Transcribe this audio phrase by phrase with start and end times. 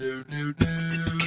[0.00, 1.19] do do do.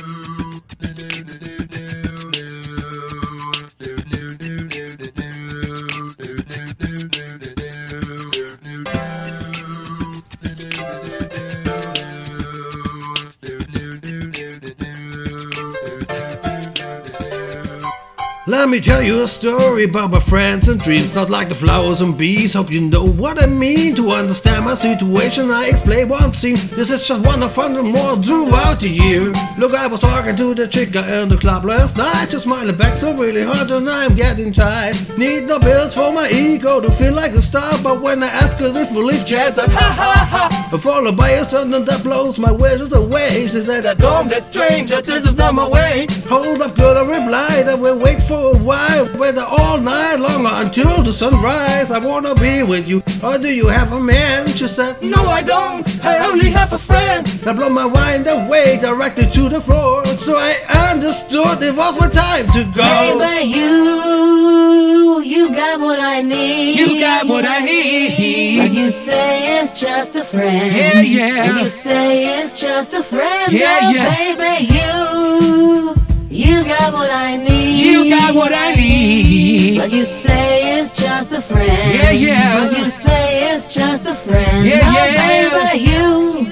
[18.45, 22.01] Let me tell you a story about my friends and dreams, not like the flowers
[22.01, 22.53] and bees.
[22.53, 25.49] Hope you know what I mean to understand my situation.
[25.49, 26.57] I explain one scene.
[26.75, 29.31] This is just one of hundred more throughout the year.
[29.57, 32.97] Look, I was talking to the chick in the club last night, just smiling back
[32.97, 34.97] so really hard, and I'm getting tired.
[35.17, 38.57] Need no bills for my ego to feel like a star, but when I ask
[38.57, 40.77] her if we leave chats, I ha ha ha.
[40.83, 43.47] Followed by a sudden that blows my wishes away.
[43.47, 46.07] She said, I don't get strange, this is not my way.
[46.27, 50.45] Hold up, girl, I replied, I will wait for a while, whether all night long
[50.45, 51.91] or until the sunrise.
[51.91, 54.47] I wanna be with you, or do you have a man?
[54.47, 57.27] She said, No, I don't, I only have a friend.
[57.45, 60.53] I blow my mind away, directly to the floor, so I
[60.91, 63.19] understood it was my time to go.
[63.19, 66.77] Baby, you, you got what I need.
[66.77, 68.57] You got what I need.
[68.59, 70.75] But you say it's just a friend.
[70.75, 71.43] Yeah, yeah.
[71.45, 73.51] And you say it's just a friend.
[73.51, 74.35] Yeah, Now, yeah.
[74.35, 76.02] baby, you,
[76.33, 77.79] you got what I need.
[77.85, 79.77] You got what I need.
[79.77, 81.67] But you say it's just a friend.
[81.93, 82.67] Yeah, yeah.
[82.67, 84.65] But you say it's just a friend.
[84.65, 85.71] Yeah, Now, yeah.
[85.71, 86.51] baby, you,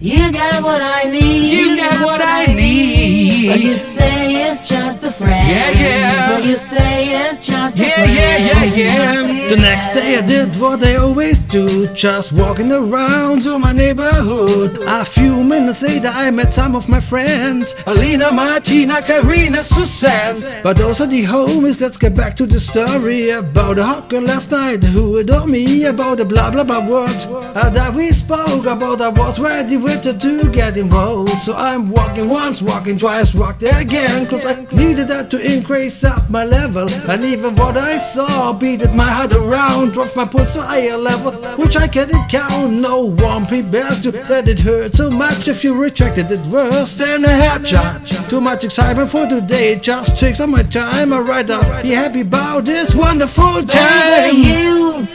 [0.00, 1.52] you got what I need.
[1.52, 3.48] You got what I need.
[3.50, 5.48] But you say it's just a friend.
[5.48, 6.28] Yeah, yeah.
[6.30, 8.12] But you say it's just a Yeah, friend.
[8.14, 9.17] yeah, yeah, yeah.
[9.48, 14.76] The next day I did what I always do, just walking around to my neighborhood.
[14.86, 20.62] A few minutes later I met some of my friends, Alina, Martina, Karina, Suzanne.
[20.62, 24.50] But those are the homies, let's get back to the story about the hawker last
[24.50, 29.00] night who adored me, about the blah blah blah words uh, that we spoke about.
[29.00, 33.62] I was ready with her to get involved, so I'm walking once, walking twice, walked
[33.62, 36.90] again, cause I needed that to increase up my level.
[37.08, 41.32] And even what I saw beated my heart around, drove my pulse to higher level,
[41.56, 42.72] which I couldn't count.
[42.72, 47.24] No one prepares to that it hurt so much if you rejected it worse than
[47.24, 48.28] a headshot.
[48.28, 51.12] Too much excitement for today, it just takes up my time.
[51.12, 54.34] I'd rather be happy about this wonderful time.
[54.34, 55.06] Baby, you,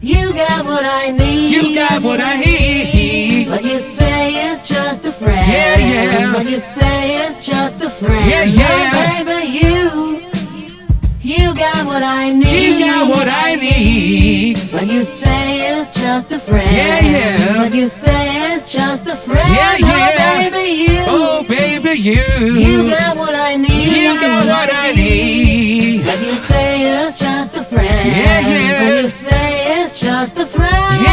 [0.00, 1.50] you got what I need.
[1.50, 3.48] You got what I need.
[3.48, 5.52] But you say it's just a friend.
[5.52, 6.32] Yeah, yeah.
[6.32, 8.30] But you say it's just a friend.
[8.30, 8.90] Yeah, yeah.
[8.90, 10.20] Now, baby, you,
[11.20, 12.78] you got what I need.
[12.78, 14.58] You got what I need.
[14.72, 16.68] But you say it's just a friend.
[16.74, 17.62] Yeah, yeah.
[17.62, 19.48] But you say it's just a friend.
[19.48, 20.50] Yeah, Now, yeah.
[20.50, 22.24] baby, you, Oh, baby, you.
[22.66, 23.96] you got what I need.
[23.96, 26.04] You got what I need.
[26.04, 26.66] But you say
[27.06, 28.08] it's just a friend.
[28.10, 28.90] Yeah, yeah.
[28.90, 30.72] But you say it's just a friend.
[30.72, 31.11] Yeah, yeah.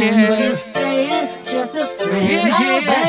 [0.00, 0.30] Yeah.
[0.30, 2.28] What you say is just a friend.
[2.28, 3.07] Yeah, yeah.